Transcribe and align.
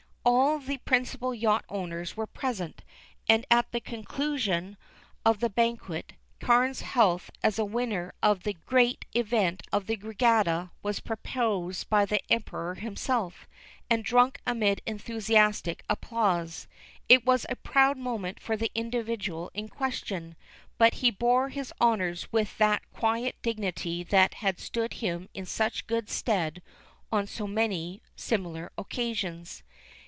All 0.23 0.59
the 0.59 0.77
principal 0.77 1.33
yacht 1.33 1.65
owners 1.67 2.15
were 2.15 2.27
present, 2.27 2.83
and, 3.27 3.43
at 3.49 3.71
the 3.71 3.79
conclusion 3.79 4.77
of 5.25 5.39
the 5.39 5.49
banquet, 5.49 6.13
Carne's 6.39 6.81
health 6.81 7.31
as 7.41 7.57
winner 7.57 8.13
of 8.21 8.43
the 8.43 8.53
great 8.67 9.05
event 9.15 9.63
of 9.73 9.87
the 9.87 9.95
regatta, 9.95 10.69
was 10.83 10.99
proposed 10.99 11.89
by 11.89 12.05
the 12.05 12.21
Emperor 12.31 12.75
himself, 12.75 13.47
and 13.89 14.05
drunk 14.05 14.39
amid 14.45 14.81
enthusiastic 14.85 15.83
applause. 15.89 16.67
It 17.09 17.25
was 17.25 17.45
a 17.49 17.55
proud 17.55 17.97
moment 17.97 18.39
for 18.39 18.55
the 18.55 18.69
individual 18.75 19.49
in 19.55 19.69
question, 19.69 20.35
but 20.77 20.95
he 20.95 21.09
bore 21.09 21.49
his 21.49 21.73
honors 21.81 22.31
with 22.31 22.59
that 22.59 22.87
quiet 22.91 23.35
dignity 23.41 24.03
that 24.03 24.35
had 24.35 24.59
stood 24.59 24.95
him 24.95 25.29
in 25.33 25.47
such 25.47 25.87
good 25.87 26.09
stead 26.11 26.61
on 27.11 27.25
so 27.25 27.47
many 27.47 28.03
similar 28.15 28.71
occasions. 28.77 29.63